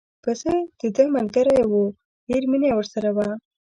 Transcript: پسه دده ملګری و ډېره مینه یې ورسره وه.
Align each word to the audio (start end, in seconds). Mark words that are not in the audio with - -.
پسه 0.23 0.51
دده 0.79 1.03
ملګری 1.15 1.57
و 1.71 1.73
ډېره 2.27 2.47
مینه 2.51 2.67
یې 2.69 2.75
ورسره 2.77 3.09
وه. 3.15 3.27